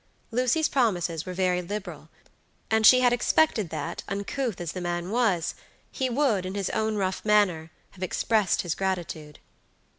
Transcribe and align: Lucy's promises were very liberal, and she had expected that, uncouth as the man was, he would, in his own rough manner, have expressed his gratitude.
Lucy's 0.31 0.67
promises 0.67 1.27
were 1.27 1.33
very 1.35 1.61
liberal, 1.61 2.09
and 2.71 2.87
she 2.87 3.01
had 3.01 3.13
expected 3.13 3.69
that, 3.69 4.01
uncouth 4.07 4.59
as 4.59 4.71
the 4.71 4.81
man 4.81 5.11
was, 5.11 5.53
he 5.91 6.09
would, 6.09 6.43
in 6.43 6.55
his 6.55 6.71
own 6.71 6.95
rough 6.95 7.23
manner, 7.23 7.69
have 7.91 8.01
expressed 8.01 8.63
his 8.63 8.73
gratitude. 8.73 9.37